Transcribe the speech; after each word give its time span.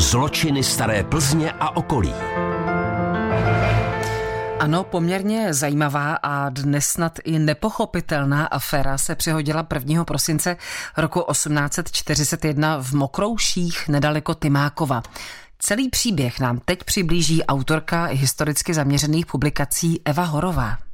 Zločiny 0.00 0.62
staré 0.62 1.04
Plzně 1.04 1.52
a 1.52 1.76
okolí. 1.76 2.14
Ano, 4.58 4.84
poměrně 4.84 5.54
zajímavá 5.54 6.14
a 6.14 6.48
dnes 6.48 6.86
snad 6.86 7.18
i 7.24 7.38
nepochopitelná 7.38 8.46
aféra 8.46 8.98
se 8.98 9.14
přihodila 9.14 9.66
1. 9.74 10.04
prosince 10.04 10.56
roku 10.96 11.24
1841 11.30 12.82
v 12.82 12.92
Mokrouších 12.92 13.88
nedaleko 13.88 14.34
Tymákova. 14.34 15.02
Celý 15.58 15.88
příběh 15.88 16.40
nám 16.40 16.60
teď 16.64 16.84
přiblíží 16.84 17.44
autorka 17.44 18.04
historicky 18.04 18.74
zaměřených 18.74 19.26
publikací 19.26 20.00
Eva 20.04 20.24
Horová. 20.24 20.89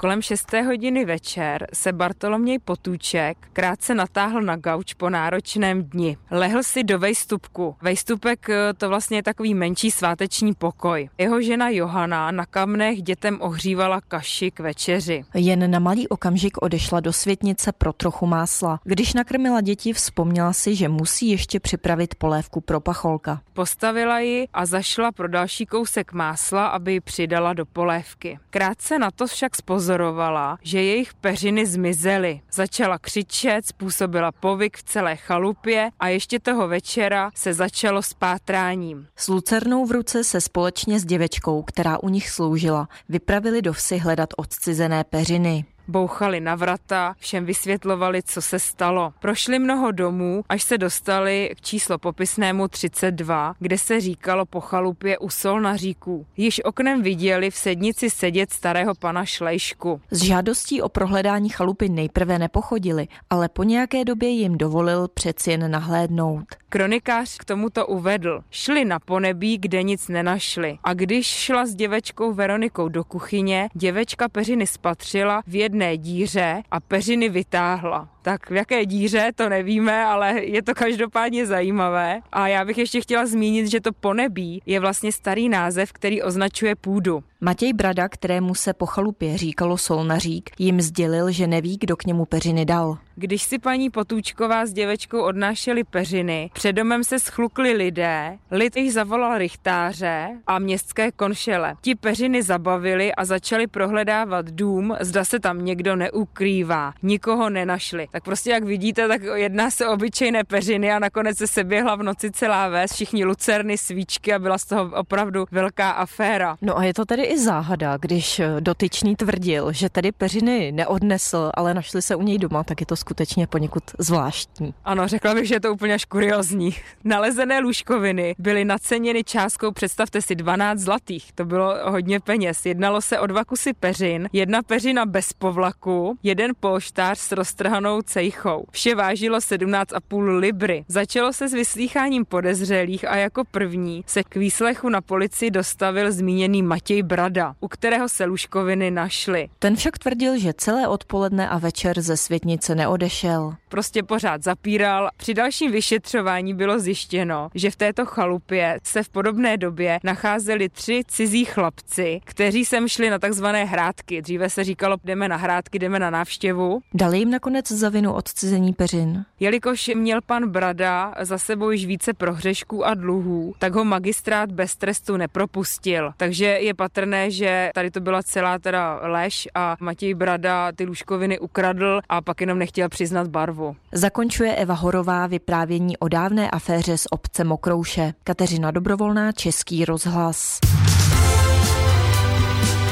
Kolem 0.00 0.22
6. 0.22 0.52
hodiny 0.52 1.04
večer 1.04 1.66
se 1.72 1.92
Bartoloměj 1.92 2.58
Potůček 2.58 3.38
krátce 3.52 3.94
natáhl 3.94 4.42
na 4.42 4.56
gauč 4.56 4.94
po 4.94 5.10
náročném 5.10 5.84
dni. 5.84 6.16
Lehl 6.30 6.62
si 6.62 6.84
do 6.84 6.98
vejstupku. 6.98 7.76
Vejstupek 7.82 8.48
eh, 8.50 8.74
to 8.74 8.88
vlastně 8.88 9.18
je 9.18 9.22
takový 9.22 9.54
menší 9.54 9.90
sváteční 9.90 10.54
pokoj. 10.54 11.08
Jeho 11.18 11.42
žena 11.42 11.68
Johana 11.68 12.30
na 12.30 12.46
kamnech 12.46 13.02
dětem 13.02 13.38
ohřívala 13.40 14.00
kaši 14.00 14.50
k 14.50 14.60
večeři. 14.60 15.24
Jen 15.34 15.70
na 15.70 15.78
malý 15.78 16.08
okamžik 16.08 16.62
odešla 16.62 17.00
do 17.00 17.12
světnice 17.12 17.72
pro 17.72 17.92
trochu 17.92 18.26
másla. 18.26 18.80
Když 18.84 19.14
nakrmila 19.14 19.60
děti, 19.60 19.92
vzpomněla 19.92 20.52
si, 20.52 20.74
že 20.74 20.88
musí 20.88 21.28
ještě 21.28 21.60
připravit 21.60 22.14
polévku 22.14 22.60
pro 22.60 22.80
pacholka. 22.80 23.40
Postavila 23.52 24.18
ji 24.18 24.48
a 24.52 24.66
zašla 24.66 25.12
pro 25.12 25.28
další 25.28 25.66
kousek 25.66 26.12
másla, 26.12 26.66
aby 26.66 26.92
ji 26.92 27.00
přidala 27.00 27.52
do 27.52 27.66
polévky. 27.66 28.38
Krátce 28.50 28.98
na 28.98 29.10
to 29.10 29.26
však 29.26 29.56
spozorila, 29.56 29.87
pozorovala, 29.88 30.58
že 30.62 30.82
jejich 30.82 31.14
peřiny 31.14 31.66
zmizely. 31.66 32.40
Začala 32.52 32.98
křičet, 32.98 33.66
způsobila 33.66 34.32
povyk 34.32 34.76
v 34.76 34.82
celé 34.82 35.16
chalupě 35.16 35.90
a 36.00 36.08
ještě 36.08 36.40
toho 36.40 36.68
večera 36.68 37.30
se 37.34 37.54
začalo 37.54 38.02
s 38.02 38.14
pátráním. 38.14 39.06
S 39.16 39.28
lucernou 39.28 39.86
v 39.86 39.90
ruce 39.90 40.24
se 40.24 40.40
společně 40.40 41.00
s 41.00 41.04
děvečkou, 41.04 41.62
která 41.62 41.98
u 41.98 42.08
nich 42.08 42.30
sloužila, 42.30 42.88
vypravili 43.08 43.62
do 43.62 43.72
vsi 43.72 43.98
hledat 43.98 44.28
odcizené 44.36 45.04
peřiny 45.04 45.64
bouchali 45.88 46.40
na 46.40 46.54
vrata, 46.54 47.14
všem 47.18 47.44
vysvětlovali, 47.44 48.22
co 48.22 48.42
se 48.42 48.58
stalo. 48.58 49.12
Prošli 49.20 49.58
mnoho 49.58 49.92
domů, 49.92 50.42
až 50.48 50.62
se 50.62 50.78
dostali 50.78 51.50
k 51.56 51.60
číslo 51.60 51.98
popisnému 51.98 52.68
32, 52.68 53.54
kde 53.58 53.78
se 53.78 54.00
říkalo 54.00 54.46
po 54.46 54.60
chalupě 54.60 55.18
u 55.18 55.30
sol 55.30 55.60
na 55.60 55.76
říku. 55.76 56.26
Již 56.36 56.60
oknem 56.64 57.02
viděli 57.02 57.50
v 57.50 57.56
sednici 57.56 58.10
sedět 58.10 58.52
starého 58.52 58.94
pana 58.94 59.24
Šlejšku. 59.24 60.00
Z 60.10 60.22
žádostí 60.22 60.82
o 60.82 60.88
prohledání 60.88 61.48
chalupy 61.48 61.88
nejprve 61.88 62.38
nepochodili, 62.38 63.08
ale 63.30 63.48
po 63.48 63.62
nějaké 63.62 64.04
době 64.04 64.28
jim 64.28 64.58
dovolil 64.58 65.08
přeci 65.08 65.50
jen 65.50 65.70
nahlédnout. 65.70 66.44
Kronikář 66.68 67.38
k 67.38 67.44
tomuto 67.44 67.86
uvedl. 67.86 68.40
Šli 68.50 68.84
na 68.84 68.98
ponebí, 68.98 69.58
kde 69.58 69.82
nic 69.82 70.08
nenašli. 70.08 70.78
A 70.84 70.94
když 70.94 71.26
šla 71.26 71.66
s 71.66 71.74
děvečkou 71.74 72.32
Veronikou 72.32 72.88
do 72.88 73.04
kuchyně, 73.04 73.68
děvečka 73.74 74.28
peřiny 74.28 74.66
spatřila 74.66 75.42
v 75.46 75.54
jedné 75.54 75.77
jedné 75.78 75.96
díře 75.96 76.62
a 76.70 76.80
peřiny 76.80 77.28
vytáhla. 77.28 78.08
Tak 78.22 78.50
v 78.50 78.54
jaké 78.54 78.86
díře, 78.86 79.30
to 79.34 79.48
nevíme, 79.48 80.04
ale 80.04 80.44
je 80.44 80.62
to 80.62 80.74
každopádně 80.74 81.46
zajímavé. 81.46 82.20
A 82.32 82.48
já 82.48 82.64
bych 82.64 82.78
ještě 82.78 83.00
chtěla 83.00 83.26
zmínit, 83.26 83.66
že 83.66 83.80
to 83.80 83.92
ponebí 83.92 84.62
je 84.66 84.80
vlastně 84.80 85.12
starý 85.12 85.48
název, 85.48 85.92
který 85.92 86.22
označuje 86.22 86.74
půdu. 86.74 87.22
Matěj 87.40 87.72
Brada, 87.72 88.08
kterému 88.08 88.54
se 88.54 88.72
po 88.74 88.86
chalupě 88.86 89.38
říkalo 89.38 89.78
Solnařík, 89.78 90.50
jim 90.58 90.80
sdělil, 90.80 91.30
že 91.30 91.46
neví, 91.46 91.76
kdo 91.80 91.96
k 91.96 92.04
němu 92.04 92.24
peřiny 92.24 92.64
dal. 92.64 92.98
Když 93.14 93.42
si 93.42 93.58
paní 93.58 93.90
Potůčková 93.90 94.66
s 94.66 94.72
děvečkou 94.72 95.22
odnášeli 95.22 95.84
peřiny, 95.84 96.50
před 96.52 96.72
domem 96.72 97.04
se 97.04 97.18
schlukli 97.18 97.72
lidé, 97.72 98.38
lid 98.50 98.76
jich 98.76 98.92
zavolal 98.92 99.38
rychtáře 99.38 100.28
a 100.46 100.58
městské 100.58 101.12
konšele. 101.12 101.74
Ti 101.80 101.94
peřiny 101.94 102.42
zabavili 102.42 103.14
a 103.14 103.24
začali 103.24 103.66
prohledávat 103.66 104.50
dům, 104.50 104.96
zda 105.00 105.24
se 105.24 105.40
tam 105.40 105.64
někdo 105.64 105.96
neukrývá. 105.96 106.92
Nikoho 107.02 107.50
nenašli. 107.50 108.06
Tak 108.18 108.24
prostě 108.24 108.50
jak 108.50 108.64
vidíte, 108.64 109.08
tak 109.08 109.22
jedná 109.34 109.70
se 109.70 109.88
o 109.88 109.92
obyčejné 109.92 110.44
peřiny 110.44 110.92
a 110.92 110.98
nakonec 110.98 111.38
se 111.38 111.46
seběhla 111.46 111.96
v 111.96 112.02
noci 112.02 112.30
celá 112.30 112.68
ves, 112.68 112.92
všichni 112.92 113.24
lucerny, 113.24 113.78
svíčky 113.78 114.34
a 114.34 114.38
byla 114.38 114.58
z 114.58 114.64
toho 114.64 114.90
opravdu 114.94 115.46
velká 115.50 115.90
aféra. 115.90 116.56
No 116.62 116.78
a 116.78 116.84
je 116.84 116.94
to 116.94 117.04
tedy 117.04 117.22
i 117.22 117.38
záhada, 117.38 117.96
když 117.96 118.40
dotyčný 118.60 119.16
tvrdil, 119.16 119.72
že 119.72 119.88
tedy 119.88 120.12
peřiny 120.12 120.72
neodnesl, 120.72 121.50
ale 121.54 121.74
našli 121.74 122.02
se 122.02 122.16
u 122.16 122.22
něj 122.22 122.38
doma, 122.38 122.64
tak 122.64 122.80
je 122.80 122.86
to 122.86 122.96
skutečně 122.96 123.46
poněkud 123.46 123.82
zvláštní. 123.98 124.74
Ano, 124.84 125.08
řekla 125.08 125.34
bych, 125.34 125.48
že 125.48 125.54
je 125.54 125.60
to 125.60 125.72
úplně 125.72 125.94
až 125.94 126.04
kuriozní. 126.04 126.74
Nalezené 127.04 127.60
lůžkoviny 127.60 128.34
byly 128.38 128.64
naceněny 128.64 129.24
částkou, 129.24 129.72
představte 129.72 130.22
si, 130.22 130.34
12 130.34 130.78
zlatých. 130.78 131.32
To 131.32 131.44
bylo 131.44 131.74
hodně 131.90 132.20
peněz. 132.20 132.66
Jednalo 132.66 133.00
se 133.00 133.18
o 133.18 133.26
dva 133.26 133.44
kusy 133.44 133.72
peřin, 133.72 134.28
jedna 134.32 134.62
peřina 134.62 135.06
bez 135.06 135.32
povlaku, 135.32 136.18
jeden 136.22 136.52
polštář 136.60 137.18
s 137.18 137.32
roztrhanou 137.32 137.97
cejchou. 138.02 138.64
Vše 138.70 138.94
vážilo 138.94 139.38
17,5 139.38 140.38
libry. 140.38 140.84
Začalo 140.88 141.32
se 141.32 141.48
s 141.48 141.52
vyslýcháním 141.52 142.24
podezřelých 142.24 143.08
a 143.08 143.16
jako 143.16 143.44
první 143.44 144.04
se 144.06 144.22
k 144.22 144.36
výslechu 144.36 144.88
na 144.88 145.00
policii 145.00 145.50
dostavil 145.50 146.12
zmíněný 146.12 146.62
Matěj 146.62 147.02
Brada, 147.02 147.54
u 147.60 147.68
kterého 147.68 148.08
se 148.08 148.24
lůžkoviny 148.24 148.90
našly. 148.90 149.48
Ten 149.58 149.76
však 149.76 149.98
tvrdil, 149.98 150.38
že 150.38 150.52
celé 150.52 150.88
odpoledne 150.88 151.48
a 151.48 151.58
večer 151.58 152.00
ze 152.00 152.16
světnice 152.16 152.74
neodešel. 152.74 153.54
Prostě 153.68 154.02
pořád 154.02 154.42
zapíral. 154.42 155.08
Při 155.16 155.34
dalším 155.34 155.72
vyšetřování 155.72 156.54
bylo 156.54 156.78
zjištěno, 156.78 157.48
že 157.54 157.70
v 157.70 157.76
této 157.76 158.06
chalupě 158.06 158.80
se 158.84 159.02
v 159.02 159.08
podobné 159.08 159.56
době 159.56 160.00
nacházeli 160.04 160.68
tři 160.68 161.02
cizí 161.08 161.44
chlapci, 161.44 162.20
kteří 162.24 162.64
sem 162.64 162.88
šli 162.88 163.10
na 163.10 163.18
takzvané 163.18 163.64
hrádky. 163.64 164.22
Dříve 164.22 164.50
se 164.50 164.64
říkalo, 164.64 164.96
jdeme 165.04 165.28
na 165.28 165.36
hrádky, 165.36 165.78
jdeme 165.78 165.98
na 165.98 166.10
návštěvu. 166.10 166.80
Dali 166.94 167.18
jim 167.18 167.30
nakonec 167.30 167.72
za 167.88 167.92
vinu 167.92 168.12
odcizení 168.12 168.72
peřin. 168.72 169.24
Jelikož 169.40 169.90
měl 169.94 170.20
pan 170.26 170.50
Brada 170.50 171.14
za 171.20 171.38
sebou 171.38 171.70
již 171.70 171.86
více 171.86 172.14
prohřešků 172.14 172.86
a 172.86 172.94
dluhů, 172.94 173.54
tak 173.58 173.74
ho 173.74 173.84
magistrát 173.84 174.52
bez 174.52 174.76
trestu 174.76 175.16
nepropustil. 175.16 176.12
Takže 176.16 176.44
je 176.44 176.74
patrné, 176.74 177.30
že 177.30 177.70
tady 177.74 177.90
to 177.90 178.00
byla 178.00 178.22
celá 178.22 178.58
teda 178.58 179.00
lež 179.02 179.48
a 179.54 179.76
Matěj 179.80 180.14
Brada 180.14 180.72
ty 180.72 180.84
lůžkoviny 180.84 181.38
ukradl 181.38 182.00
a 182.08 182.20
pak 182.20 182.40
jenom 182.40 182.58
nechtěl 182.58 182.88
přiznat 182.88 183.28
barvu. 183.28 183.76
Zakončuje 183.92 184.54
Eva 184.54 184.74
Horová 184.74 185.26
vyprávění 185.26 185.98
o 185.98 186.08
dávné 186.08 186.50
aféře 186.50 186.98
z 186.98 187.06
obce 187.10 187.44
Mokrouše. 187.44 188.12
Kateřina 188.24 188.70
Dobrovolná, 188.70 189.32
Český 189.32 189.84
rozhlas. 189.84 190.58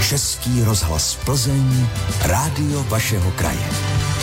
Český 0.08 0.62
rozhlas 0.64 1.18
Plzeň, 1.24 1.86
rádio 2.26 2.84
vašeho 2.84 3.30
kraje. 3.30 4.15